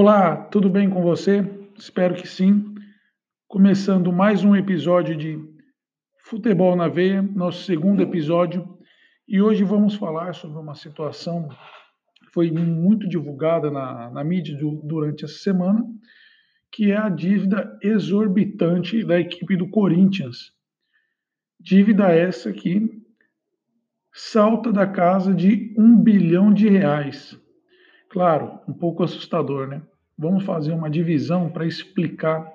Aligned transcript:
Olá, 0.00 0.36
tudo 0.36 0.70
bem 0.70 0.88
com 0.88 1.02
você? 1.02 1.44
Espero 1.76 2.14
que 2.14 2.28
sim. 2.28 2.72
Começando 3.48 4.12
mais 4.12 4.44
um 4.44 4.54
episódio 4.54 5.16
de 5.16 5.40
Futebol 6.22 6.76
na 6.76 6.86
Veia, 6.86 7.20
nosso 7.20 7.64
segundo 7.64 8.00
episódio, 8.00 8.78
e 9.26 9.42
hoje 9.42 9.64
vamos 9.64 9.96
falar 9.96 10.36
sobre 10.36 10.56
uma 10.56 10.76
situação 10.76 11.48
que 11.48 12.30
foi 12.32 12.48
muito 12.52 13.08
divulgada 13.08 13.72
na, 13.72 14.08
na 14.08 14.22
mídia 14.22 14.56
do, 14.56 14.80
durante 14.84 15.24
essa 15.24 15.38
semana, 15.38 15.84
que 16.70 16.92
é 16.92 16.96
a 16.96 17.08
dívida 17.08 17.76
exorbitante 17.82 19.04
da 19.04 19.18
equipe 19.18 19.56
do 19.56 19.68
Corinthians. 19.68 20.52
Dívida 21.58 22.06
essa 22.12 22.52
que 22.52 22.88
salta 24.14 24.72
da 24.72 24.86
casa 24.86 25.34
de 25.34 25.74
um 25.76 26.00
bilhão 26.00 26.54
de 26.54 26.68
reais. 26.68 27.36
Claro, 28.10 28.60
um 28.66 28.72
pouco 28.72 29.02
assustador, 29.02 29.66
né? 29.66 29.82
Vamos 30.16 30.44
fazer 30.44 30.72
uma 30.72 30.90
divisão 30.90 31.50
para 31.50 31.66
explicar 31.66 32.52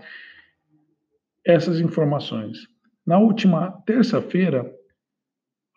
essas 1.46 1.80
informações. 1.80 2.68
Na 3.06 3.20
última 3.20 3.72
terça-feira, 3.86 4.74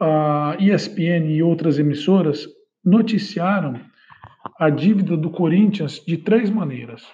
a 0.01 0.57
ESPN 0.59 1.31
e 1.31 1.43
outras 1.43 1.79
emissoras 1.79 2.47
noticiaram 2.85 3.81
a 4.59 4.71
dívida 4.71 5.17
do 5.17 5.31
Corinthians 5.31 6.03
de 6.07 6.17
três 6.17 6.49
maneiras. 6.49 7.05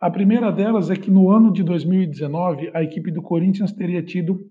A 0.00 0.10
primeira 0.10 0.52
delas 0.52 0.90
é 0.90 0.96
que 0.96 1.10
no 1.10 1.30
ano 1.30 1.52
de 1.52 1.62
2019 1.64 2.70
a 2.72 2.82
equipe 2.82 3.10
do 3.10 3.22
Corinthians 3.22 3.72
teria 3.72 4.02
tido 4.02 4.48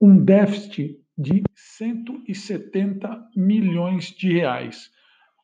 um 0.00 0.22
déficit 0.22 0.98
de 1.16 1.42
170 1.54 3.30
milhões 3.34 4.06
de 4.10 4.32
reais. 4.34 4.90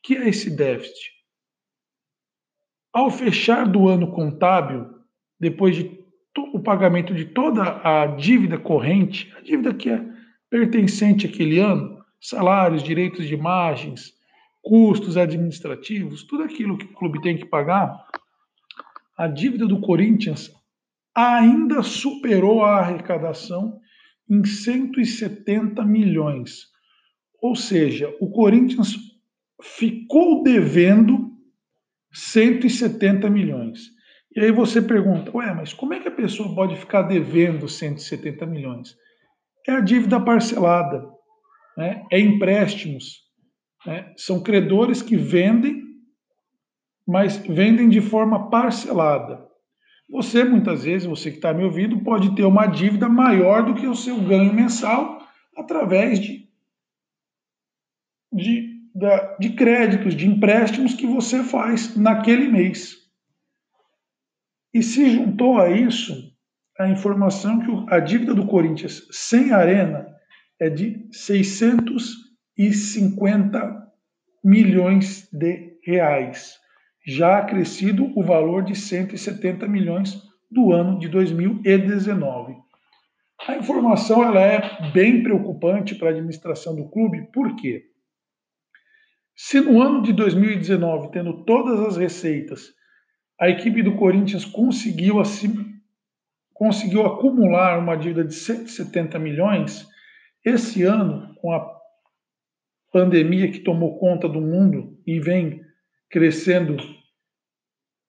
Que 0.03 0.17
é 0.17 0.29
esse 0.29 0.51
déficit? 0.51 1.13
Ao 2.93 3.11
fechar 3.11 3.67
do 3.67 3.89
ano 3.89 4.11
contábil, 4.13 4.87
depois 5.39 5.77
de 5.77 6.03
o 6.53 6.61
pagamento 6.61 7.15
de 7.15 7.27
toda 7.27 7.63
a 7.85 8.07
dívida 8.07 8.59
corrente, 8.59 9.33
a 9.37 9.41
dívida 9.41 9.75
que 9.75 9.91
é 9.91 10.03
pertencente 10.49 11.27
àquele 11.27 11.59
ano, 11.59 12.03
salários, 12.21 12.83
direitos 12.83 13.27
de 13.27 13.35
imagens, 13.35 14.13
custos 14.63 15.17
administrativos, 15.17 16.23
tudo 16.25 16.45
aquilo 16.45 16.79
que 16.79 16.85
o 16.85 16.93
clube 16.93 17.21
tem 17.21 17.37
que 17.37 17.45
pagar, 17.45 18.07
a 19.17 19.27
dívida 19.27 19.67
do 19.67 19.81
Corinthians 19.81 20.51
ainda 21.15 21.83
superou 21.83 22.65
a 22.65 22.79
arrecadação 22.79 23.79
em 24.29 24.45
170 24.45 25.85
milhões. 25.85 26.69
Ou 27.43 27.55
seja, 27.55 28.15
o 28.21 28.31
Corinthians 28.31 28.97
ficou 29.63 30.43
devendo 30.43 31.31
170 32.13 33.31
milhões. 33.31 33.81
E 34.35 34.41
aí 34.41 34.51
você 34.51 34.81
pergunta, 34.81 35.35
ué, 35.37 35.55
mas 35.55 35.73
como 35.73 35.95
é 35.95 36.01
que 36.01 36.09
a 36.09 36.13
pessoa 36.13 36.55
pode 36.55 36.77
ficar 36.77 37.03
devendo 37.03 37.69
170 37.69 38.45
milhões? 38.47 38.97
É 39.67 39.73
a 39.73 39.81
dívida 39.81 40.21
parcelada, 40.21 41.05
né? 41.77 42.05
é 42.11 42.19
empréstimos. 42.19 43.23
Né? 43.87 44.13
São 44.17 44.43
credores 44.43 45.03
que 45.03 45.17
vendem, 45.17 45.83
mas 47.07 47.37
vendem 47.37 47.89
de 47.89 48.01
forma 48.01 48.51
parcelada. 48.51 49.47
Você, 50.11 50.45
muitas 50.45 50.85
vezes, 50.85 51.07
você 51.07 51.31
que 51.31 51.37
está 51.37 51.55
me 51.55 51.65
ouvindo, 51.65 52.03
pode 52.03 52.35
ter 52.35 52.45
uma 52.45 52.67
dívida 52.67 53.09
maior 53.09 53.65
do 53.65 53.75
que 53.75 53.87
o 53.87 53.95
seu 53.95 54.21
ganho 54.21 54.53
mensal 54.53 55.27
através 55.57 56.19
de, 56.21 56.49
de, 58.33 58.72
de 59.39 59.51
créditos, 59.51 60.15
de 60.15 60.27
empréstimos 60.27 60.95
que 60.95 61.07
você 61.07 61.43
faz 61.43 61.95
naquele 61.97 62.49
mês. 62.49 62.97
E 64.75 64.83
se 64.83 65.11
juntou 65.11 65.59
a 65.59 65.71
isso 65.71 66.33
a 66.79 66.89
informação 66.89 67.61
que 67.61 67.71
a 67.95 68.01
dívida 68.01 68.35
do 68.35 68.47
Corinthians 68.47 69.07
sem 69.11 69.53
arena 69.53 70.07
é 70.59 70.71
de 70.71 71.07
650 71.13 73.83
milhões 74.45 75.29
de 75.33 75.79
reais 75.85 76.61
já 77.07 77.39
acrescido 77.39 78.13
o 78.17 78.23
valor 78.23 78.63
de 78.63 78.77
170 78.77 79.67
milhões 79.67 80.23
do 80.51 80.73
ano 80.73 80.99
de 80.99 81.09
2019. 81.09 82.55
A 83.47 83.57
informação 83.57 84.23
ela 84.23 84.41
é 84.41 84.93
bem 84.93 85.23
preocupante 85.23 85.97
para 85.97 86.09
a 86.09 86.11
administração 86.13 86.77
do 86.77 86.89
clube, 86.89 87.29
por 87.33 87.57
quê? 87.57 87.85
Se 89.35 89.61
no 89.61 89.81
ano 89.81 90.03
de 90.03 90.13
2019, 90.13 91.11
tendo 91.11 91.45
todas 91.45 91.81
as 91.81 91.97
receitas, 91.97 92.73
a 93.41 93.49
equipe 93.49 93.83
do 93.83 93.97
Corinthians 93.97 94.45
conseguiu, 94.45 95.19
assim, 95.21 95.73
conseguiu 96.53 97.05
acumular 97.07 97.79
uma 97.79 97.97
dívida 97.97 98.25
de 98.25 98.35
170 98.35 99.19
milhões, 99.19 99.89
esse 100.45 100.83
ano, 100.83 101.35
com 101.37 101.53
a 101.53 101.81
pandemia 102.93 103.51
que 103.51 103.61
tomou 103.61 103.99
conta 103.99 104.29
do 104.29 104.41
mundo 104.41 105.01
e 105.07 105.19
vem 105.19 105.63
crescendo 106.11 106.77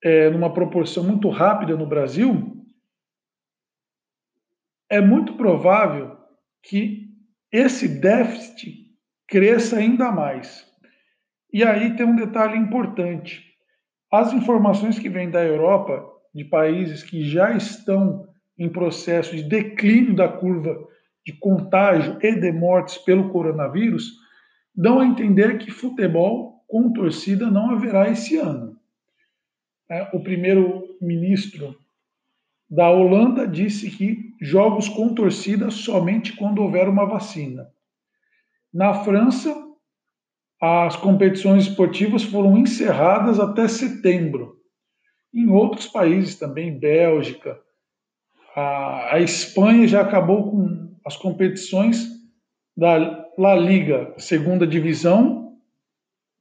é, 0.04 0.30
numa 0.30 0.54
proporção 0.54 1.04
muito 1.04 1.30
rápida 1.30 1.78
no 1.78 1.88
Brasil, 1.88 2.54
é 4.90 5.00
muito 5.00 5.36
provável 5.36 6.18
que 6.62 7.10
esse 7.52 7.88
déficit 7.88 8.94
cresça 9.28 9.78
ainda 9.78 10.12
mais. 10.12 10.73
E 11.54 11.64
aí 11.64 11.96
tem 11.96 12.06
um 12.08 12.16
detalhe 12.16 12.58
importante. 12.58 13.44
As 14.12 14.34
informações 14.34 14.98
que 14.98 15.08
vêm 15.08 15.30
da 15.30 15.44
Europa, 15.44 16.04
de 16.34 16.44
países 16.44 17.04
que 17.04 17.24
já 17.24 17.56
estão 17.56 18.28
em 18.58 18.68
processo 18.68 19.36
de 19.36 19.44
declínio 19.44 20.16
da 20.16 20.28
curva 20.28 20.76
de 21.24 21.32
contágio 21.34 22.18
e 22.22 22.36
de 22.36 22.52
mortes 22.52 22.98
pelo 22.98 23.30
coronavírus, 23.30 24.12
dão 24.76 25.00
a 25.00 25.06
entender 25.06 25.60
que 25.60 25.70
futebol 25.70 26.64
com 26.68 26.92
torcida 26.92 27.52
não 27.52 27.70
haverá 27.70 28.10
esse 28.10 28.36
ano. 28.36 28.76
É, 29.90 30.10
o 30.12 30.20
primeiro-ministro 30.22 31.78
da 32.68 32.90
Holanda 32.90 33.48
disse 33.48 33.92
que 33.92 34.34
jogos 34.42 34.90
com 34.90 35.14
torcida 35.14 35.70
somente 35.70 36.36
quando 36.36 36.64
houver 36.64 36.90
uma 36.90 37.06
vacina. 37.06 37.68
Na 38.74 39.04
França, 39.04 39.56
as 40.66 40.96
competições 40.96 41.68
esportivas 41.68 42.24
foram 42.24 42.58
encerradas 42.58 43.38
até 43.38 43.68
setembro. 43.68 44.56
Em 45.34 45.50
outros 45.50 45.88
países 45.88 46.40
também, 46.40 46.80
Bélgica, 46.80 47.60
a, 48.56 49.16
a 49.16 49.20
Espanha 49.20 49.86
já 49.86 50.00
acabou 50.00 50.50
com 50.50 50.96
as 51.06 51.18
competições 51.18 52.08
da 52.78 53.28
La 53.38 53.56
Liga, 53.56 54.14
segunda 54.18 54.66
divisão, 54.66 55.58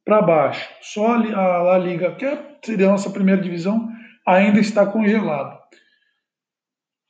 para 0.05 0.23
baixo. 0.23 0.71
Só 0.83 1.17
a 1.17 1.63
La 1.63 1.79
Liga, 1.79 2.15
que 2.15 2.25
é, 2.25 2.59
seria 2.65 2.87
a 2.87 2.93
nossa 2.93 3.11
primeira 3.11 3.43
divisão, 3.43 3.89
ainda 4.25 4.61
está 4.61 4.87
congelado. 4.87 5.59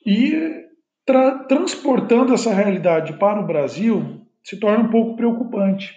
E 0.06 0.64
tra 1.04 1.40
transportando 1.40 2.32
essa 2.32 2.54
realidade 2.54 3.12
para 3.18 3.38
o 3.38 3.46
Brasil 3.46 4.26
se 4.42 4.58
torna 4.58 4.84
um 4.84 4.90
pouco 4.90 5.14
preocupante, 5.14 5.94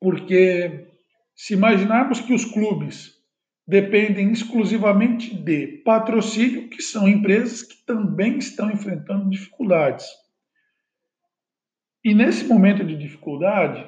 porque 0.00 0.88
se 1.34 1.54
imaginarmos 1.54 2.20
que 2.20 2.32
os 2.32 2.44
clubes 2.44 3.20
dependem 3.66 4.32
exclusivamente 4.32 5.34
de 5.34 5.82
patrocínio, 5.84 6.68
que 6.68 6.82
são 6.82 7.06
empresas 7.06 7.62
que 7.62 7.84
também 7.86 8.38
estão 8.38 8.70
enfrentando 8.70 9.30
dificuldades. 9.30 10.06
E 12.04 12.14
nesse 12.14 12.46
momento 12.46 12.84
de 12.84 12.96
dificuldade, 12.96 13.86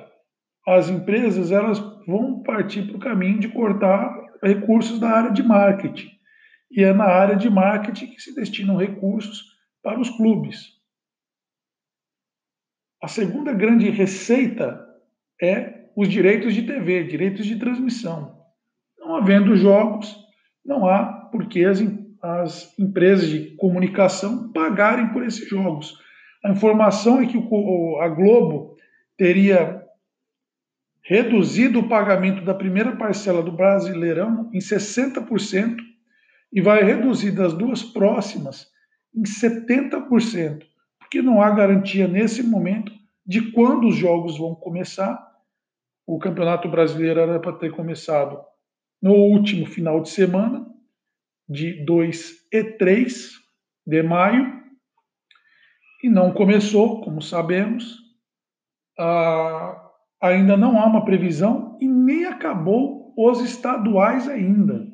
as 0.66 0.88
empresas 0.88 1.50
elas 1.50 1.80
vão 2.06 2.42
partir 2.42 2.86
para 2.86 2.96
o 2.96 3.00
caminho 3.00 3.40
de 3.40 3.48
cortar 3.48 4.14
recursos 4.42 5.00
da 5.00 5.08
área 5.08 5.32
de 5.32 5.42
marketing. 5.42 6.10
E 6.70 6.84
é 6.84 6.92
na 6.92 7.04
área 7.04 7.36
de 7.36 7.50
marketing 7.50 8.06
que 8.06 8.20
se 8.20 8.34
destinam 8.34 8.76
recursos 8.76 9.42
para 9.82 10.00
os 10.00 10.10
clubes. 10.10 10.80
A 13.02 13.08
segunda 13.08 13.52
grande 13.52 13.90
receita 13.90 14.86
é 15.42 15.81
os 15.96 16.08
direitos 16.08 16.54
de 16.54 16.62
TV, 16.62 17.04
direitos 17.04 17.46
de 17.46 17.56
transmissão. 17.56 18.40
Não 18.98 19.16
havendo 19.16 19.56
jogos, 19.56 20.16
não 20.64 20.86
há 20.86 21.04
por 21.30 21.46
que 21.46 21.64
as, 21.64 21.82
as 22.22 22.78
empresas 22.78 23.28
de 23.28 23.56
comunicação 23.56 24.52
pagarem 24.52 25.08
por 25.08 25.24
esses 25.24 25.48
jogos. 25.48 25.96
A 26.44 26.50
informação 26.50 27.20
é 27.20 27.26
que 27.26 27.36
o, 27.36 27.98
a 28.00 28.08
Globo 28.08 28.76
teria 29.16 29.82
reduzido 31.04 31.80
o 31.80 31.88
pagamento 31.88 32.44
da 32.44 32.54
primeira 32.54 32.96
parcela 32.96 33.42
do 33.42 33.52
Brasileirão 33.52 34.48
em 34.52 34.58
60% 34.58 35.76
e 36.52 36.60
vai 36.60 36.84
reduzir 36.84 37.32
das 37.32 37.52
duas 37.52 37.82
próximas 37.82 38.68
em 39.14 39.22
70%, 39.22 40.62
porque 40.98 41.20
não 41.20 41.42
há 41.42 41.50
garantia 41.50 42.06
nesse 42.06 42.42
momento 42.42 42.92
de 43.26 43.52
quando 43.52 43.88
os 43.88 43.96
jogos 43.96 44.38
vão 44.38 44.54
começar. 44.54 45.31
O 46.12 46.18
Campeonato 46.18 46.68
Brasileiro 46.68 47.20
era 47.20 47.40
para 47.40 47.56
ter 47.56 47.72
começado 47.72 48.38
no 49.00 49.14
último 49.14 49.64
final 49.64 50.02
de 50.02 50.10
semana, 50.10 50.66
de 51.48 51.82
2 51.86 52.48
e 52.52 52.64
3 52.76 53.30
de 53.86 54.02
maio, 54.02 54.62
e 56.04 56.10
não 56.10 56.30
começou, 56.30 57.00
como 57.00 57.22
sabemos. 57.22 57.96
Ah, 58.98 59.90
ainda 60.20 60.54
não 60.54 60.78
há 60.78 60.84
uma 60.84 61.02
previsão 61.02 61.78
e 61.80 61.88
nem 61.88 62.26
acabou 62.26 63.14
os 63.16 63.40
estaduais 63.40 64.28
ainda. 64.28 64.86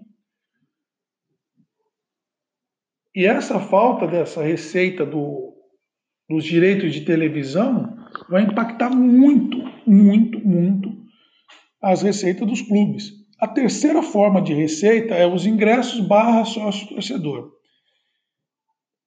E 3.12 3.26
essa 3.26 3.58
falta 3.58 4.06
dessa 4.06 4.40
receita 4.40 5.04
do, 5.04 5.52
dos 6.30 6.44
direitos 6.44 6.94
de 6.94 7.04
televisão 7.04 8.06
vai 8.28 8.44
impactar 8.44 8.90
muito, 8.90 9.58
muito, 9.84 10.38
muito 10.46 10.97
as 11.80 12.02
receitas 12.02 12.46
dos 12.46 12.62
clubes. 12.62 13.12
A 13.40 13.46
terceira 13.46 14.02
forma 14.02 14.42
de 14.42 14.52
receita 14.52 15.14
é 15.14 15.26
os 15.26 15.46
ingressos 15.46 16.00
barra 16.00 16.44
sócio-torcedor. 16.44 17.52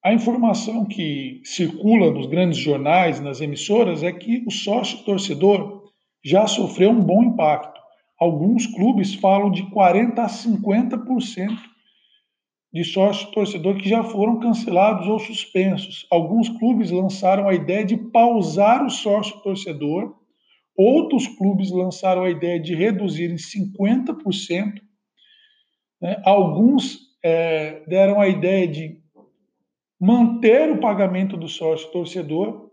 A 0.04 0.14
informação 0.14 0.86
que 0.86 1.42
circula 1.44 2.12
nos 2.12 2.26
grandes 2.28 2.58
jornais, 2.58 3.20
nas 3.20 3.42
emissoras, 3.42 4.04
é 4.04 4.12
que 4.12 4.44
o 4.48 4.52
sócio-torcedor 4.52 5.84
já 6.24 6.48
sofreu 6.48 6.92
um 6.92 7.04
bom 7.04 7.24
impacto. 7.24 7.80
Alguns 8.20 8.66
clubes 8.68 9.14
falam 9.16 9.52
de 9.52 9.64
40% 9.64 10.20
a 10.20 10.28
50% 10.28 11.58
de 12.74 12.84
sócio-torcedor 12.86 13.76
que 13.76 13.90
já 13.90 14.02
foram 14.04 14.40
cancelados 14.40 15.08
ou 15.08 15.20
suspensos. 15.20 16.08
Alguns 16.10 16.48
clubes 16.48 16.90
lançaram 16.90 17.50
a 17.50 17.54
ideia 17.54 17.84
de 17.84 17.98
pausar 17.98 18.86
o 18.86 18.90
sócio-torcedor 18.90 20.16
Outros 20.78 21.28
clubes 21.28 21.72
lançaram 21.72 22.24
a 22.24 22.30
ideia 22.30 22.60
de 22.60 22.74
reduzir 22.74 23.32
em 23.32 23.36
50%. 23.36 24.82
Né? 26.02 26.22
Alguns 26.26 27.00
é, 27.24 27.84
deram 27.88 28.20
a 28.20 28.28
ideia 28.28 28.68
de 28.68 29.00
manter 30.00 30.72
o 30.72 30.80
pagamento 30.80 31.38
do 31.38 31.48
sócio 31.48 31.92
torcedor 31.92 32.72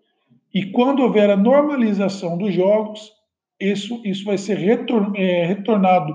e 0.54 0.66
quando 0.72 1.02
houver 1.02 1.28
a 1.28 1.36
normalização 1.36 2.38
dos 2.38 2.54
jogos, 2.54 3.12
isso, 3.60 4.00
isso 4.04 4.24
vai 4.24 4.38
ser 4.38 4.56
retor, 4.56 5.12
é, 5.14 5.44
retornado 5.44 6.14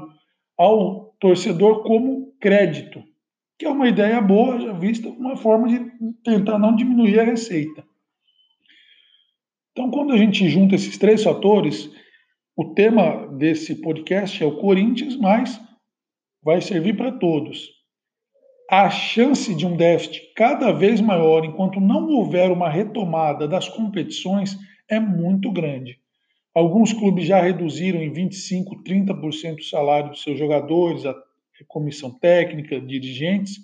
ao 0.58 1.14
torcedor 1.20 1.84
como 1.84 2.34
crédito, 2.40 3.04
que 3.58 3.66
é 3.66 3.70
uma 3.70 3.88
ideia 3.88 4.20
boa, 4.22 4.60
já 4.60 4.74
vista, 4.74 5.08
uma 5.08 5.36
forma 5.36 5.68
de 5.68 5.92
tentar 6.24 6.58
não 6.58 6.76
diminuir 6.76 7.20
a 7.20 7.24
receita. 7.24 7.84
Então, 9.74 9.90
quando 9.90 10.14
a 10.14 10.18
gente 10.18 10.48
junta 10.50 10.76
esses 10.76 11.00
três 11.00 11.24
fatores, 11.24 11.90
o 12.56 12.76
tema 12.76 13.28
desse 13.28 13.82
podcast 13.82 14.42
é 14.42 14.46
o 14.46 14.58
Corinthians, 14.58 15.18
mas 15.18 15.60
vai 16.44 16.62
servir 16.62 16.96
para 16.96 17.12
todos. 17.12 17.70
A 18.70 18.88
chance 18.92 19.54
de 19.56 19.66
um 19.66 19.76
déficit 19.76 20.32
cada 20.36 20.72
vez 20.72 21.02
maior 21.02 21.44
enquanto 21.44 21.82
não 21.82 22.08
houver 22.08 22.52
uma 22.52 22.70
retomada 22.70 23.48
das 23.48 23.68
competições 23.68 24.56
é 24.88 25.00
muito 25.00 25.52
grande. 25.52 25.98
Alguns 26.54 26.94
clubes 26.94 27.26
já 27.26 27.42
reduziram 27.42 28.00
em 28.00 28.14
25%, 28.14 28.84
30% 28.88 29.60
o 29.60 29.64
salário 29.64 30.12
dos 30.12 30.22
seus 30.22 30.38
jogadores, 30.38 31.04
a 31.04 31.16
comissão 31.68 32.12
técnica, 32.20 32.80
dirigentes, 32.80 33.56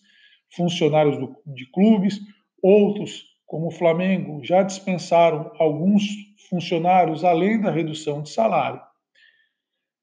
funcionários 0.56 1.20
do, 1.20 1.36
de 1.46 1.70
clubes. 1.72 2.20
Outros 2.64 3.29
como 3.50 3.68
o 3.68 3.72
Flamengo, 3.72 4.44
já 4.44 4.62
dispensaram 4.62 5.52
alguns 5.58 6.04
funcionários 6.50 7.24
além 7.24 7.60
da 7.60 7.72
redução 7.72 8.22
de 8.22 8.30
salário. 8.30 8.80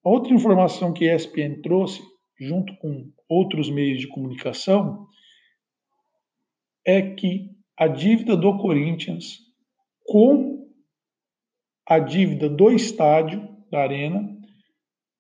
Outra 0.03 0.35
informação 0.35 0.93
que 0.93 1.09
a 1.09 1.15
ESPN 1.15 1.63
trouxe, 1.63 2.03
junto 2.41 2.77
com 2.79 3.09
outros 3.29 3.71
meios 3.71 4.01
de 4.01 4.09
comunicação, 4.09 5.07
é 6.85 7.01
que 7.01 7.53
a 7.79 7.87
dívida 7.87 8.37
do 8.37 8.59
Corinthians 8.59 9.39
com 10.05 10.69
a 11.89 12.01
dívida 12.01 12.49
do 12.49 12.73
estádio, 12.73 13.49
da 13.71 13.83
Arena, 13.83 14.29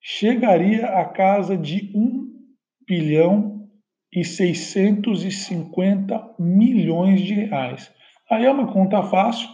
chegaria 0.01 0.87
à 0.87 1.05
casa 1.05 1.57
de 1.57 1.93
1 1.95 2.27
bilhão 2.89 3.69
e 4.13 4.25
650 4.25 6.35
milhões 6.41 7.21
de 7.21 7.35
reais. 7.35 7.95
Aí 8.31 8.45
é 8.45 8.51
uma 8.51 8.73
conta 8.73 9.03
fácil. 9.05 9.49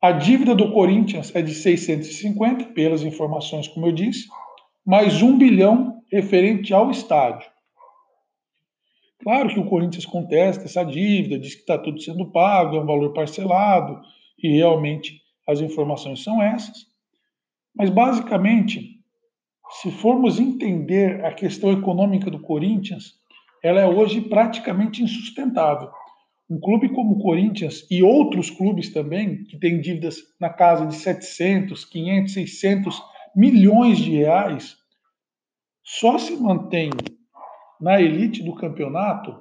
A 0.00 0.12
dívida 0.12 0.54
do 0.54 0.72
Corinthians 0.72 1.34
é 1.34 1.42
de 1.42 1.54
650, 1.54 2.72
pelas 2.72 3.02
informações, 3.02 3.68
como 3.68 3.86
eu 3.86 3.92
disse, 3.92 4.28
mais 4.84 5.22
um 5.22 5.36
bilhão 5.36 6.02
referente 6.10 6.72
ao 6.72 6.90
estádio. 6.90 7.48
Claro 9.22 9.50
que 9.50 9.60
o 9.60 9.66
Corinthians 9.66 10.06
contesta 10.06 10.64
essa 10.64 10.82
dívida, 10.82 11.38
diz 11.38 11.54
que 11.54 11.60
está 11.60 11.78
tudo 11.78 12.00
sendo 12.00 12.32
pago, 12.32 12.76
é 12.76 12.80
um 12.80 12.86
valor 12.86 13.12
parcelado, 13.12 14.00
e 14.42 14.48
realmente 14.56 15.20
as 15.46 15.60
informações 15.60 16.24
são 16.24 16.42
essas. 16.42 16.86
Mas, 17.76 17.90
basicamente, 17.90 19.00
se 19.80 19.90
formos 19.92 20.40
entender 20.40 21.24
a 21.24 21.32
questão 21.32 21.70
econômica 21.72 22.30
do 22.30 22.40
Corinthians, 22.40 23.14
ela 23.62 23.80
é 23.80 23.86
hoje 23.86 24.20
praticamente 24.22 25.02
insustentável. 25.02 25.90
Um 26.52 26.60
clube 26.60 26.90
como 26.90 27.14
o 27.14 27.18
Corinthians 27.18 27.86
e 27.90 28.02
outros 28.02 28.50
clubes 28.50 28.90
também, 28.90 29.42
que 29.44 29.58
têm 29.58 29.80
dívidas 29.80 30.18
na 30.38 30.50
casa 30.50 30.84
de 30.84 30.94
700, 30.96 31.82
500, 31.86 32.34
600 32.34 33.02
milhões 33.34 33.96
de 33.96 34.10
reais, 34.10 34.76
só 35.82 36.18
se 36.18 36.36
mantém 36.36 36.90
na 37.80 37.98
elite 37.98 38.42
do 38.42 38.54
campeonato 38.54 39.34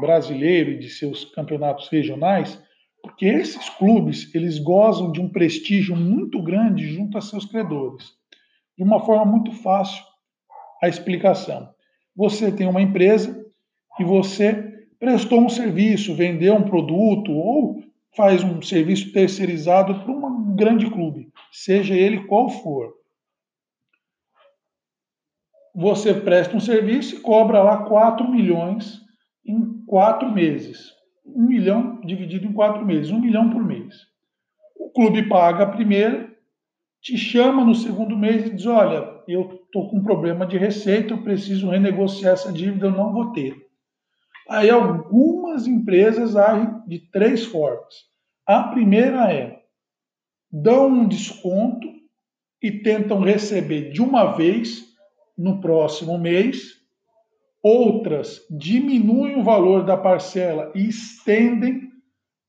brasileiro 0.00 0.70
e 0.70 0.78
de 0.78 0.88
seus 0.88 1.24
campeonatos 1.24 1.88
regionais, 1.88 2.62
porque 3.02 3.26
esses 3.26 3.68
clubes 3.70 4.32
eles 4.32 4.60
gozam 4.60 5.10
de 5.10 5.20
um 5.20 5.28
prestígio 5.28 5.96
muito 5.96 6.40
grande 6.40 6.86
junto 6.94 7.18
a 7.18 7.20
seus 7.20 7.44
credores. 7.44 8.12
De 8.78 8.84
uma 8.84 9.04
forma 9.04 9.24
muito 9.24 9.50
fácil 9.50 10.04
a 10.80 10.86
explicação. 10.86 11.74
Você 12.14 12.52
tem 12.52 12.68
uma 12.68 12.80
empresa 12.80 13.44
e 13.98 14.04
você 14.04 14.81
prestou 15.02 15.40
um 15.40 15.48
serviço, 15.48 16.14
vendeu 16.14 16.54
um 16.54 16.62
produto 16.62 17.32
ou 17.32 17.82
faz 18.16 18.44
um 18.44 18.62
serviço 18.62 19.12
terceirizado 19.12 19.98
para 19.98 20.12
um 20.12 20.54
grande 20.54 20.88
clube, 20.88 21.28
seja 21.50 21.92
ele 21.92 22.22
qual 22.28 22.48
for. 22.48 22.94
Você 25.74 26.14
presta 26.14 26.56
um 26.56 26.60
serviço 26.60 27.16
e 27.16 27.20
cobra 27.20 27.60
lá 27.64 27.78
4 27.78 28.30
milhões 28.30 29.00
em 29.44 29.84
quatro 29.88 30.30
meses. 30.30 30.92
Um 31.26 31.48
milhão 31.48 32.00
dividido 32.02 32.46
em 32.46 32.52
quatro 32.52 32.86
meses, 32.86 33.10
um 33.10 33.20
milhão 33.20 33.50
por 33.50 33.64
mês. 33.64 34.06
O 34.78 34.88
clube 34.90 35.28
paga 35.28 35.64
a 35.64 35.70
primeira, 35.70 36.32
te 37.00 37.18
chama 37.18 37.64
no 37.64 37.74
segundo 37.74 38.16
mês 38.16 38.46
e 38.46 38.54
diz: 38.54 38.66
Olha, 38.66 39.20
eu 39.26 39.62
estou 39.64 39.90
com 39.90 39.96
um 39.96 40.04
problema 40.04 40.46
de 40.46 40.56
receita, 40.56 41.12
eu 41.12 41.24
preciso 41.24 41.70
renegociar 41.70 42.34
essa 42.34 42.52
dívida, 42.52 42.86
eu 42.86 42.92
não 42.92 43.12
vou 43.12 43.32
ter. 43.32 43.71
Aí 44.48 44.70
algumas 44.70 45.66
empresas 45.66 46.36
agem 46.36 46.68
de 46.86 46.98
três 47.10 47.44
formas. 47.44 47.94
A 48.46 48.64
primeira 48.64 49.32
é 49.32 49.60
dão 50.50 50.88
um 50.88 51.08
desconto 51.08 51.88
e 52.62 52.70
tentam 52.70 53.20
receber 53.20 53.90
de 53.90 54.02
uma 54.02 54.32
vez 54.32 54.84
no 55.38 55.60
próximo 55.60 56.18
mês. 56.18 56.72
Outras 57.62 58.40
diminuem 58.50 59.36
o 59.36 59.44
valor 59.44 59.84
da 59.84 59.96
parcela 59.96 60.72
e 60.74 60.88
estendem 60.88 61.90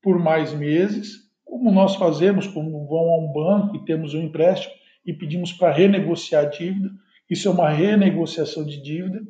por 0.02 0.18
mais 0.18 0.52
meses, 0.52 1.30
como 1.44 1.70
nós 1.70 1.94
fazemos, 1.94 2.46
como 2.46 2.86
vão 2.86 3.10
a 3.10 3.18
um 3.18 3.32
banco 3.32 3.76
e 3.76 3.84
temos 3.84 4.12
um 4.12 4.20
empréstimo 4.20 4.74
e 5.06 5.12
pedimos 5.12 5.52
para 5.52 5.72
renegociar 5.72 6.44
a 6.44 6.48
dívida. 6.48 6.90
Isso 7.30 7.48
é 7.48 7.50
uma 7.50 7.70
renegociação 7.70 8.66
de 8.66 8.82
dívida, 8.82 9.22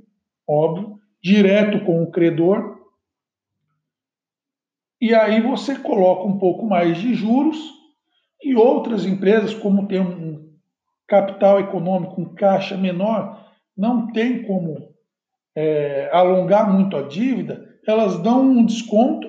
óbvio 0.49 0.99
direto 1.25 1.83
com 1.87 2.03
o 2.03 2.11
credor. 2.11 2.79
E 5.01 5.15
aí 5.15 5.41
você 5.41 5.79
coloca 5.79 6.29
um 6.29 6.39
pouco 6.39 6.67
mais 6.67 6.99
de 6.99 7.15
juros 7.15 7.57
e 8.43 8.55
outras 8.55 9.07
empresas, 9.07 9.55
como 9.55 9.89
tem 9.89 10.01
um 10.01 10.53
capital 11.09 11.59
econômico, 11.61 12.21
um 12.21 12.35
caixa 12.35 12.77
menor, 12.77 13.43
não 13.75 14.13
tem 14.13 14.43
como 14.43 14.95
é, 15.57 16.11
alongar 16.13 16.71
muito 16.71 16.95
a 16.95 17.03
dívida, 17.03 17.75
elas 17.87 18.19
dão 18.23 18.43
um 18.43 18.65
desconto 18.67 19.27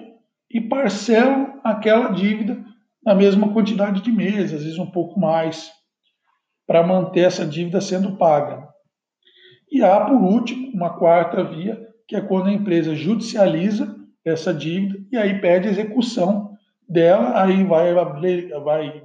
e 0.52 0.60
parcelam 0.60 1.62
aquela 1.64 2.10
dívida 2.10 2.62
na 3.04 3.16
mesma 3.16 3.54
quantidade 3.54 4.02
de 4.02 4.12
meses, 4.12 4.54
às 4.54 4.64
vezes 4.64 4.80
um 4.80 4.90
pouco 4.90 5.18
mais, 5.18 5.72
para 6.68 6.86
manter 6.86 7.22
essa 7.22 7.46
dívida 7.46 7.80
sendo 7.80 8.18
paga. 8.18 8.68
E 9.72 9.84
há, 9.84 10.02
por 10.02 10.22
último, 10.22 10.72
uma 10.74 10.98
quarta 10.98 11.44
via, 11.44 11.85
que 12.08 12.16
é 12.16 12.22
quando 12.22 12.48
a 12.48 12.54
empresa 12.54 12.96
judicializa 12.96 13.96
essa 14.24 14.54
dívida 14.54 15.00
e 15.12 15.18
aí 15.18 15.40
pede 15.40 15.68
execução 15.68 16.56
dela, 16.88 17.42
aí 17.42 17.64
vai, 17.64 17.94
vai 17.94 19.04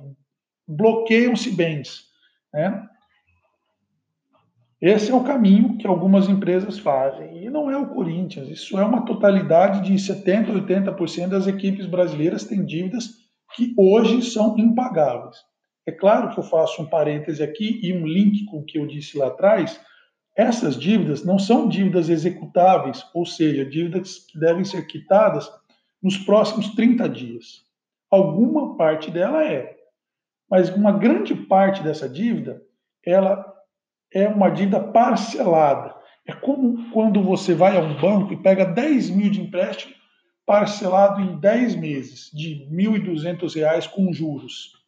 bloqueiam-se 0.66 1.50
bens. 1.50 2.04
Né? 2.52 2.87
Esse 4.80 5.11
é 5.11 5.14
o 5.14 5.25
caminho 5.25 5.76
que 5.76 5.87
algumas 5.87 6.28
empresas 6.28 6.78
fazem. 6.78 7.45
E 7.45 7.50
não 7.50 7.71
é 7.71 7.76
o 7.76 7.88
Corinthians, 7.88 8.49
isso 8.49 8.78
é 8.78 8.85
uma 8.85 9.04
totalidade 9.04 9.83
de 9.83 9.95
70%, 9.95 10.66
80% 10.66 11.28
das 11.28 11.47
equipes 11.47 11.87
brasileiras 11.87 12.45
têm 12.45 12.64
dívidas 12.64 13.21
que 13.54 13.75
hoje 13.76 14.23
são 14.23 14.57
impagáveis. 14.59 15.37
É 15.87 15.92
claro 15.92 16.30
que 16.30 16.38
eu 16.38 16.45
faço 16.45 16.80
um 16.80 16.87
parêntese 16.87 17.42
aqui 17.42 17.80
e 17.83 17.92
um 17.92 18.07
link 18.07 18.45
com 18.45 18.59
o 18.59 18.64
que 18.64 18.78
eu 18.78 18.87
disse 18.87 19.19
lá 19.19 19.26
atrás. 19.26 19.80
Essas 20.37 20.76
dívidas 20.76 21.25
não 21.25 21.38
são 21.38 21.68
dívidas 21.68 22.08
executáveis, 22.08 23.04
ou 23.12 23.26
seja, 23.26 23.64
dívidas 23.64 24.18
que 24.18 24.38
devem 24.38 24.64
ser 24.64 24.87
quitadas 24.87 25.50
nos 26.02 26.16
próximos 26.16 26.68
30 26.75 27.08
dias. 27.08 27.64
Alguma 28.10 28.76
parte 28.76 29.10
dela 29.10 29.44
é, 29.44 29.76
mas 30.50 30.68
uma 30.70 30.92
grande 30.92 31.34
parte 31.34 31.82
dessa 31.82 32.08
dívida, 32.08 32.62
ela 33.04 33.44
é 34.12 34.26
uma 34.26 34.50
dívida 34.50 34.80
parcelada. 34.80 35.94
É 36.26 36.32
como 36.32 36.90
quando 36.90 37.22
você 37.22 37.54
vai 37.54 37.76
a 37.76 37.80
um 37.80 38.00
banco 38.00 38.32
e 38.32 38.42
pega 38.42 38.64
10 38.64 39.10
mil 39.10 39.30
de 39.30 39.40
empréstimo 39.40 39.94
parcelado 40.44 41.20
em 41.20 41.38
10 41.38 41.76
meses, 41.76 42.30
de 42.32 42.64
R$ 42.64 42.76
1.200 42.76 43.88
com 43.88 44.12
juros. 44.12 44.79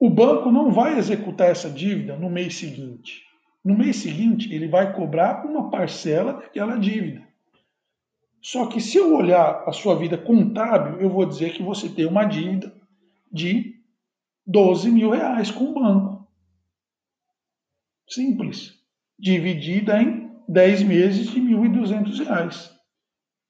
O 0.00 0.08
banco 0.08 0.50
não 0.50 0.72
vai 0.72 0.96
executar 0.96 1.50
essa 1.50 1.68
dívida 1.68 2.16
no 2.16 2.30
mês 2.30 2.56
seguinte. 2.56 3.22
No 3.62 3.76
mês 3.76 3.96
seguinte, 3.96 4.50
ele 4.50 4.66
vai 4.66 4.94
cobrar 4.94 5.44
uma 5.44 5.68
parcela 5.68 6.32
daquela 6.32 6.78
dívida. 6.78 7.22
Só 8.40 8.64
que 8.66 8.80
se 8.80 8.96
eu 8.96 9.14
olhar 9.14 9.62
a 9.68 9.72
sua 9.72 9.94
vida 9.94 10.16
contábil, 10.16 10.98
eu 11.02 11.10
vou 11.10 11.26
dizer 11.26 11.52
que 11.52 11.62
você 11.62 11.86
tem 11.86 12.06
uma 12.06 12.24
dívida 12.24 12.74
de 13.30 13.78
12 14.46 14.90
mil 14.90 15.10
reais 15.10 15.50
com 15.50 15.64
o 15.64 15.74
banco. 15.74 16.26
Simples. 18.08 18.72
Dividida 19.18 20.00
em 20.00 20.30
10 20.48 20.82
meses 20.84 21.30
de 21.30 21.38
1.200 21.38 22.24
reais. 22.24 22.74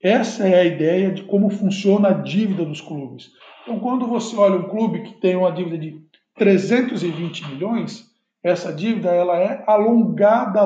Essa 0.02 0.48
é 0.48 0.62
a 0.62 0.64
ideia 0.64 1.12
de 1.12 1.22
como 1.22 1.48
funciona 1.48 2.08
a 2.08 2.12
dívida 2.12 2.64
dos 2.64 2.80
clubes. 2.80 3.30
Então, 3.62 3.78
quando 3.78 4.08
você 4.08 4.34
olha 4.34 4.56
um 4.56 4.68
clube 4.68 5.04
que 5.04 5.20
tem 5.20 5.36
uma 5.36 5.52
dívida 5.52 5.78
de 5.78 6.09
320 6.36 7.48
milhões, 7.48 8.10
essa 8.42 8.72
dívida 8.72 9.10
ela 9.10 9.38
é 9.38 9.62
alongada 9.66 10.60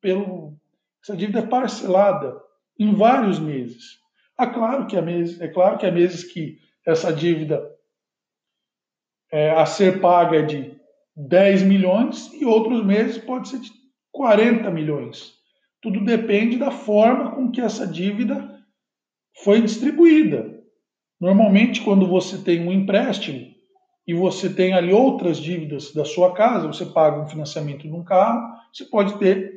pelo 0.00 0.56
essa 1.02 1.16
dívida 1.16 1.38
é 1.38 1.46
parcelada 1.46 2.36
em 2.78 2.92
vários 2.92 3.38
meses. 3.38 4.00
É 4.38 4.44
claro 4.44 4.86
que 4.88 4.96
há 4.96 5.02
meses, 5.02 5.40
é 5.40 5.46
claro 5.46 5.78
que 5.78 5.86
há 5.86 5.92
meses 5.92 6.24
que 6.24 6.58
essa 6.84 7.12
dívida 7.12 7.64
é, 9.30 9.50
a 9.50 9.64
ser 9.64 10.00
paga 10.00 10.38
é 10.38 10.42
de 10.42 10.76
10 11.16 11.62
milhões 11.62 12.32
e 12.34 12.44
outros 12.44 12.84
meses 12.84 13.18
pode 13.18 13.48
ser 13.48 13.60
de 13.60 13.70
40 14.12 14.68
milhões. 14.70 15.32
Tudo 15.80 16.04
depende 16.04 16.58
da 16.58 16.72
forma 16.72 17.34
com 17.34 17.50
que 17.50 17.60
essa 17.60 17.86
dívida 17.86 18.60
foi 19.44 19.60
distribuída. 19.62 20.60
Normalmente, 21.20 21.82
quando 21.82 22.06
você 22.06 22.38
tem 22.38 22.66
um 22.66 22.72
empréstimo 22.72 23.55
e 24.06 24.14
você 24.14 24.48
tem 24.48 24.72
ali 24.72 24.92
outras 24.92 25.38
dívidas 25.38 25.92
da 25.92 26.04
sua 26.04 26.32
casa, 26.32 26.68
você 26.68 26.86
paga 26.86 27.20
um 27.20 27.28
financiamento 27.28 27.82
de 27.82 27.92
um 27.92 28.04
carro, 28.04 28.40
você 28.72 28.84
pode 28.84 29.18
ter 29.18 29.52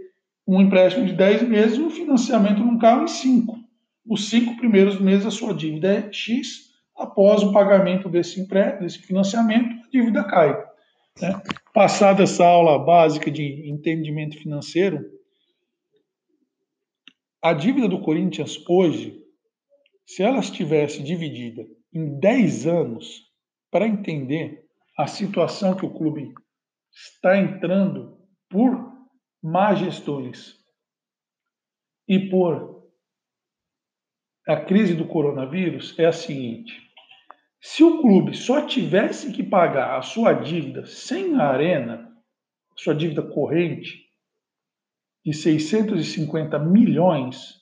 um 0.48 0.60
empréstimo 0.60 1.06
de 1.06 1.14
10 1.14 1.44
meses 1.44 1.78
e 1.78 1.82
um 1.82 1.92
financiamento 1.92 2.56
de 2.56 2.64
um 2.64 2.80
carro 2.80 3.04
em 3.04 3.08
5. 3.08 3.60
Os 4.08 4.28
cinco 4.28 4.58
primeiros 4.58 5.00
meses 5.00 5.28
a 5.28 5.32
sua 5.32 5.54
dívida 5.54 5.94
é 5.94 6.12
X, 6.12 6.70
após 6.98 7.44
o 7.44 7.54
pagamento 7.54 8.10
desse, 8.10 8.42
empréstimo, 8.42 8.82
desse 8.82 8.98
financiamento, 9.00 9.70
a 9.70 9.90
dívida 9.92 10.24
cai. 10.24 10.58
Né? 11.22 11.40
Passada 11.72 12.24
essa 12.24 12.44
aula 12.44 12.80
básica 12.80 13.30
de 13.30 13.70
entendimento 13.70 14.36
financeiro, 14.40 15.06
a 17.42 17.54
dívida 17.54 17.88
do 17.88 18.02
Corinthians 18.02 18.58
hoje, 18.68 19.24
se 20.06 20.24
ela 20.24 20.40
estivesse 20.40 21.04
dividida 21.04 21.66
em 21.94 22.20
10 22.20 22.66
anos, 22.66 23.29
para 23.72 23.88
entender 23.88 24.66
a 24.98 25.08
situação 25.08 25.76
que 25.76 25.86
o 25.86 25.94
clube 25.94 26.34
está 26.92 27.38
entrando 27.38 28.18
por 28.50 28.90
má 29.42 29.74
gestões 29.74 30.56
e 32.08 32.30
por 32.30 32.80
a 34.48 34.58
crise 34.58 34.96
do 34.96 35.08
coronavírus, 35.08 35.98
é 36.00 36.06
a 36.06 36.12
seguinte: 36.12 36.74
se 37.62 37.84
o 37.84 38.02
clube 38.02 38.36
só 38.36 38.66
tivesse 38.66 39.32
que 39.32 39.44
pagar 39.44 39.98
a 39.98 40.02
sua 40.02 40.34
dívida 40.34 40.86
sem 40.86 41.36
a 41.36 41.50
arena, 41.50 42.12
sua 42.76 42.96
dívida 42.96 43.22
corrente, 43.22 44.10
de 45.24 45.34
650 45.34 46.58
milhões, 46.58 47.60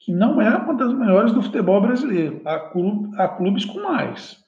que 0.00 0.12
não 0.12 0.40
é 0.40 0.56
uma 0.56 0.74
das 0.74 0.92
maiores 0.94 1.32
do 1.32 1.42
futebol 1.42 1.80
brasileiro, 1.80 2.40
há, 2.44 2.58
clube, 2.70 3.20
há 3.20 3.28
clubes 3.28 3.64
com 3.64 3.80
mais. 3.82 4.44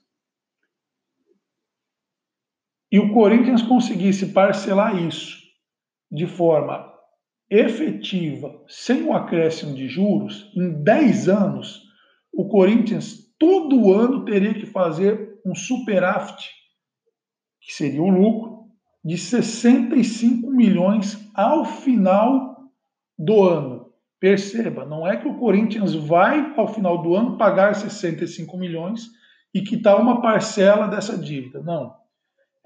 E 2.90 2.99
o 2.99 3.12
Corinthians 3.12 3.62
conseguisse 3.62 4.33
parcelar 4.33 5.02
isso 5.02 5.37
de 6.11 6.26
forma 6.26 6.88
efetiva, 7.50 8.62
sem 8.66 9.04
o 9.04 9.12
acréscimo 9.12 9.75
de 9.75 9.88
juros, 9.88 10.50
em 10.54 10.83
10 10.83 11.28
anos, 11.28 11.83
o 12.33 12.49
Corinthians 12.49 13.35
todo 13.38 13.92
ano 13.92 14.25
teria 14.25 14.54
que 14.54 14.66
fazer 14.66 15.38
um 15.45 15.54
superávit, 15.54 16.50
que 17.61 17.73
seria 17.73 18.02
o 18.02 18.11
lucro, 18.11 18.59
de 19.04 19.16
65 19.16 20.50
milhões 20.50 21.30
ao 21.35 21.64
final 21.64 22.57
do 23.18 23.42
ano. 23.42 23.88
Perceba, 24.21 24.85
não 24.85 25.07
é 25.07 25.16
que 25.16 25.28
o 25.28 25.38
Corinthians 25.38 25.95
vai, 25.95 26.52
ao 26.57 26.68
final 26.68 27.00
do 27.02 27.14
ano, 27.14 27.38
pagar 27.38 27.75
65 27.75 28.57
milhões 28.57 29.09
e 29.54 29.62
quitar 29.62 30.00
uma 30.00 30.21
parcela 30.21 30.88
dessa 30.88 31.16
dívida. 31.16 31.62
Não. 31.62 31.98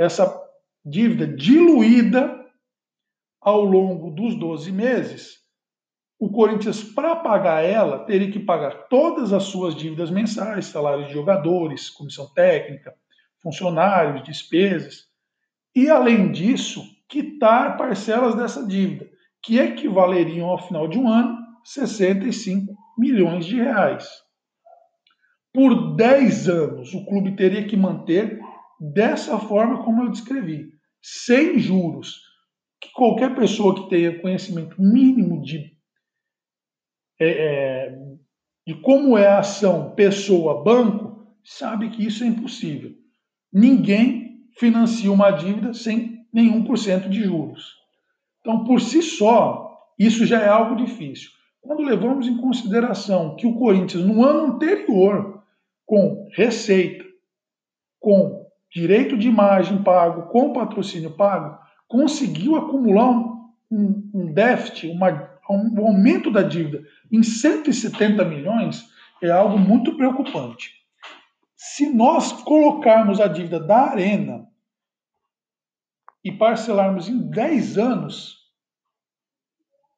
Essa 0.02 0.40
dívida 0.84 1.26
diluída 1.26 2.44
ao 3.40 3.62
longo 3.64 4.10
dos 4.10 4.38
12 4.38 4.70
meses 4.72 5.42
o 6.22 6.30
Corinthians, 6.30 6.84
para 6.84 7.16
pagar 7.16 7.64
ela, 7.64 8.04
teria 8.04 8.30
que 8.30 8.38
pagar 8.38 8.86
todas 8.88 9.32
as 9.32 9.42
suas 9.42 9.74
dívidas 9.74 10.08
mensais, 10.08 10.66
salários 10.66 11.08
de 11.08 11.14
jogadores, 11.14 11.90
comissão 11.90 12.32
técnica, 12.32 12.94
funcionários, 13.42 14.22
despesas, 14.22 15.08
e, 15.74 15.90
além 15.90 16.30
disso, 16.30 16.80
quitar 17.08 17.76
parcelas 17.76 18.36
dessa 18.36 18.64
dívida, 18.64 19.10
que 19.42 19.58
equivaleriam, 19.58 20.48
ao 20.48 20.64
final 20.64 20.86
de 20.86 20.96
um 20.96 21.08
ano, 21.08 21.36
65 21.64 22.72
milhões 22.96 23.44
de 23.44 23.56
reais. 23.56 24.08
Por 25.52 25.96
10 25.96 26.48
anos, 26.48 26.94
o 26.94 27.04
clube 27.04 27.34
teria 27.34 27.66
que 27.66 27.76
manter 27.76 28.38
dessa 28.82 29.38
forma 29.38 29.84
como 29.84 30.02
eu 30.02 30.10
descrevi, 30.10 30.72
sem 31.00 31.58
juros, 31.58 32.20
que 32.80 32.90
qualquer 32.92 33.34
pessoa 33.34 33.74
que 33.76 33.88
tenha 33.88 34.20
conhecimento 34.20 34.80
mínimo 34.80 35.40
de 35.40 35.72
é, 37.20 37.28
é, 37.28 37.98
de 38.66 38.74
como 38.80 39.16
é 39.16 39.28
a 39.28 39.38
ação 39.38 39.94
pessoa-banco, 39.94 41.36
sabe 41.44 41.90
que 41.90 42.04
isso 42.04 42.24
é 42.24 42.26
impossível. 42.26 42.92
Ninguém 43.52 44.48
financia 44.58 45.12
uma 45.12 45.30
dívida 45.30 45.72
sem 45.72 46.26
nenhum 46.32 46.64
por 46.64 46.76
cento 46.76 47.08
de 47.08 47.22
juros. 47.22 47.74
Então, 48.40 48.64
por 48.64 48.80
si 48.80 49.02
só, 49.02 49.78
isso 49.96 50.26
já 50.26 50.40
é 50.40 50.48
algo 50.48 50.74
difícil. 50.74 51.30
Quando 51.60 51.82
levamos 51.82 52.26
em 52.26 52.36
consideração 52.38 53.36
que 53.36 53.46
o 53.46 53.56
Corinthians, 53.56 54.04
no 54.04 54.24
ano 54.24 54.54
anterior, 54.54 55.44
com 55.86 56.28
receita, 56.32 57.04
com 58.00 58.41
direito 58.74 59.16
de 59.16 59.28
imagem 59.28 59.82
pago, 59.82 60.30
com 60.30 60.52
patrocínio 60.52 61.10
pago, 61.10 61.58
conseguiu 61.86 62.56
acumular 62.56 63.10
um, 63.10 63.52
um, 63.70 64.10
um 64.14 64.32
déficit, 64.32 64.88
uma 64.88 65.30
o 65.48 65.86
aumento 65.86 66.30
da 66.30 66.42
dívida 66.42 66.86
em 67.10 67.20
170 67.22 68.22
milhões 68.24 68.88
é 69.20 69.30
algo 69.30 69.58
muito 69.58 69.96
preocupante. 69.96 70.72
Se 71.56 71.92
nós 71.92 72.32
colocarmos 72.32 73.20
a 73.20 73.26
dívida 73.28 73.60
da 73.60 73.90
Arena 73.90 74.48
e 76.24 76.32
parcelarmos 76.32 77.08
em 77.08 77.18
10 77.18 77.78
anos, 77.78 78.38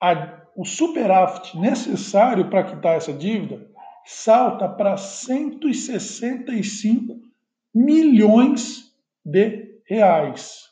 a, 0.01 0.41
o 0.57 0.65
superávit 0.65 1.57
necessário 1.59 2.51
para 2.51 2.65
quitar 2.65 2.97
essa 2.97 3.13
dívida 3.13 3.71
salta 4.05 4.69
para 4.69 4.97
165 4.97 7.24
milhões 7.75 8.93
de 9.25 9.81
reais. 9.87 10.65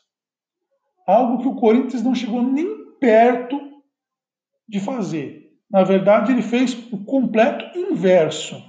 Algo 1.05 1.41
que 1.41 1.47
o 1.47 1.55
Corinthians 1.55 2.01
não 2.01 2.15
chegou 2.15 2.41
nem 2.41 2.95
perto 2.99 3.59
de 4.67 4.79
fazer. 4.79 5.51
Na 5.69 5.83
verdade, 5.83 6.31
ele 6.31 6.41
fez 6.41 6.73
o 6.91 7.03
completo 7.03 7.77
inverso. 7.77 8.63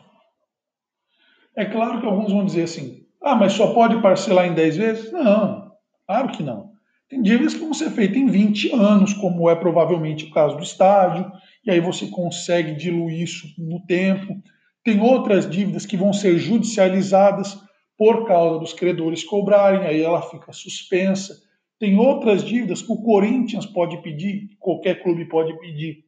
É 1.57 1.65
claro 1.65 2.01
que 2.01 2.07
alguns 2.07 2.33
vão 2.33 2.45
dizer 2.45 2.65
assim: 2.65 3.07
ah, 3.23 3.37
mas 3.37 3.53
só 3.53 3.73
pode 3.73 4.01
parcelar 4.03 4.47
em 4.47 4.55
10 4.55 4.77
vezes? 4.77 5.13
Não, 5.13 5.71
claro 6.07 6.33
que 6.33 6.43
não. 6.43 6.75
Tem 7.09 7.23
dívidas 7.23 7.55
que 7.55 7.61
vão 7.61 7.75
ser 7.75 7.91
feitas 7.91 8.17
em 8.17 8.27
20 8.27 8.73
anos, 8.73 9.13
como 9.15 9.49
é 9.49 9.55
provavelmente 9.55 10.25
o 10.25 10.31
caso 10.31 10.57
do 10.57 10.63
estádio, 10.63 11.31
e 11.65 11.71
aí 11.71 11.79
você 11.79 12.09
consegue 12.09 12.75
diluir 12.75 13.23
isso 13.23 13.47
no 13.59 13.85
tempo. 13.87 14.35
Tem 14.83 15.01
outras 15.01 15.49
dívidas 15.49 15.87
que 15.87 15.97
vão 15.97 16.13
ser 16.13 16.39
judicializadas 16.39 17.64
por 17.97 18.27
causa 18.27 18.59
dos 18.59 18.73
credores 18.73 19.25
cobrarem, 19.25 19.87
aí 19.87 20.03
ela 20.03 20.23
fica 20.23 20.53
suspensa. 20.53 21.35
Tem 21.79 21.99
outras 21.99 22.45
dívidas 22.45 22.83
que 22.83 22.93
o 22.93 23.03
Corinthians 23.03 23.67
pode 23.67 24.01
pedir, 24.03 24.49
qualquer 24.59 25.03
clube 25.03 25.29
pode 25.29 25.59
pedir, 25.59 26.05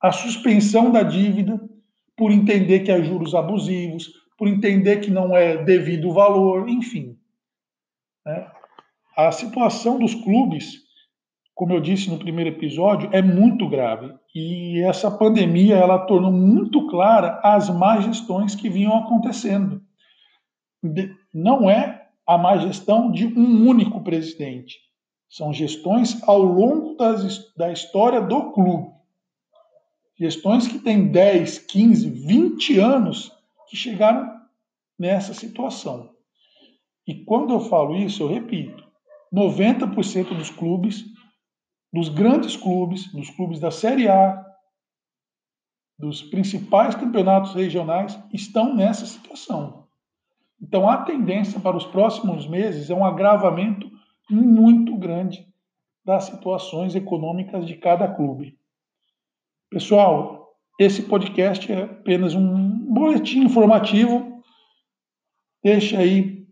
a 0.00 0.12
suspensão 0.12 0.90
da 0.90 1.02
dívida 1.02 1.60
por 2.16 2.30
entender 2.30 2.80
que 2.80 2.90
há 2.90 3.00
juros 3.00 3.34
abusivos, 3.34 4.10
por 4.38 4.48
entender 4.48 5.00
que 5.00 5.10
não 5.10 5.36
é 5.36 5.62
devido 5.62 6.08
o 6.08 6.12
valor, 6.12 6.68
enfim. 6.68 7.16
Né? 8.24 8.50
A 9.16 9.32
situação 9.32 9.98
dos 9.98 10.14
clubes, 10.14 10.78
como 11.54 11.72
eu 11.72 11.80
disse 11.80 12.10
no 12.10 12.18
primeiro 12.18 12.50
episódio, 12.50 13.08
é 13.12 13.22
muito 13.22 13.68
grave. 13.68 14.14
E 14.34 14.82
essa 14.82 15.10
pandemia 15.10 15.76
ela 15.76 16.06
tornou 16.06 16.32
muito 16.32 16.86
clara 16.88 17.40
as 17.42 17.70
más 17.70 18.04
gestões 18.04 18.54
que 18.54 18.68
vinham 18.68 18.96
acontecendo. 18.96 19.82
Não 21.32 21.70
é 21.70 22.08
a 22.26 22.36
má 22.36 22.56
gestão 22.58 23.10
de 23.10 23.26
um 23.26 23.68
único 23.68 24.02
presidente. 24.02 24.78
São 25.28 25.52
gestões 25.52 26.22
ao 26.24 26.40
longo 26.42 26.96
das, 26.96 27.52
da 27.54 27.72
história 27.72 28.20
do 28.20 28.52
clube. 28.52 28.90
Gestões 30.18 30.66
que 30.66 30.78
têm 30.78 31.08
10, 31.08 31.58
15, 31.58 32.10
20 32.10 32.78
anos 32.78 33.32
que 33.68 33.76
chegaram 33.76 34.34
nessa 34.98 35.34
situação. 35.34 36.14
E 37.06 37.14
quando 37.24 37.52
eu 37.52 37.60
falo 37.60 37.96
isso, 37.96 38.22
eu 38.22 38.28
repito: 38.28 38.84
90% 39.32 40.36
dos 40.36 40.50
clubes, 40.50 41.04
dos 41.92 42.08
grandes 42.08 42.56
clubes, 42.56 43.12
dos 43.12 43.30
clubes 43.30 43.60
da 43.60 43.70
Série 43.70 44.08
A, 44.08 44.42
dos 45.98 46.22
principais 46.22 46.94
campeonatos 46.94 47.54
regionais, 47.54 48.18
estão 48.32 48.74
nessa 48.74 49.06
situação. 49.06 49.85
Então, 50.60 50.88
a 50.88 50.98
tendência 50.98 51.60
para 51.60 51.76
os 51.76 51.84
próximos 51.84 52.46
meses 52.46 52.90
é 52.90 52.94
um 52.94 53.04
agravamento 53.04 53.90
muito 54.30 54.96
grande 54.96 55.46
das 56.04 56.24
situações 56.24 56.94
econômicas 56.94 57.66
de 57.66 57.74
cada 57.76 58.08
clube. 58.08 58.56
Pessoal, 59.70 60.54
esse 60.78 61.02
podcast 61.02 61.70
é 61.70 61.82
apenas 61.82 62.34
um 62.34 62.92
boletim 62.92 63.40
informativo. 63.40 64.40
Deixa 65.62 65.98
aí, 65.98 66.46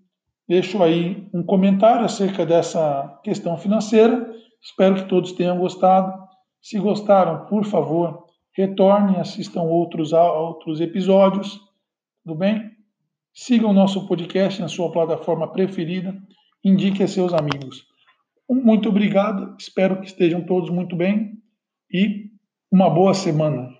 deixo 0.48 0.82
aí 0.82 1.28
um 1.32 1.42
comentário 1.42 2.04
acerca 2.04 2.44
dessa 2.44 3.20
questão 3.22 3.56
financeira. 3.56 4.34
Espero 4.60 4.96
que 4.96 5.08
todos 5.08 5.32
tenham 5.32 5.58
gostado. 5.58 6.12
Se 6.60 6.78
gostaram, 6.78 7.46
por 7.46 7.64
favor, 7.64 8.24
retornem, 8.56 9.20
assistam 9.20 9.62
outros 9.62 10.12
outros 10.12 10.80
episódios. 10.80 11.60
Tudo 12.24 12.38
bem? 12.38 12.73
Sigam 13.34 13.70
o 13.70 13.74
nosso 13.74 14.06
podcast 14.06 14.60
na 14.60 14.68
sua 14.68 14.92
plataforma 14.92 15.50
preferida. 15.50 16.16
Indique 16.64 17.02
a 17.02 17.08
seus 17.08 17.32
amigos. 17.34 17.84
Muito 18.48 18.88
obrigado. 18.88 19.56
Espero 19.58 20.00
que 20.00 20.06
estejam 20.06 20.46
todos 20.46 20.70
muito 20.70 20.94
bem 20.94 21.32
e 21.92 22.30
uma 22.70 22.88
boa 22.88 23.12
semana. 23.12 23.73